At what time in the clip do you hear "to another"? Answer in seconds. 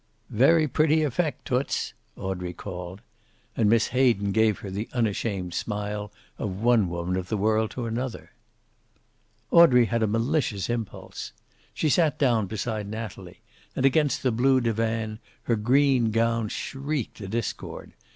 7.69-8.31